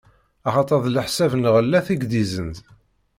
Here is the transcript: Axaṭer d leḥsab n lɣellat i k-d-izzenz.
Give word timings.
Axaṭer 0.47 0.79
d 0.85 0.87
leḥsab 0.89 1.31
n 1.35 1.41
lɣellat 1.45 1.87
i 1.93 1.95
k-d-izzenz. 2.01 2.57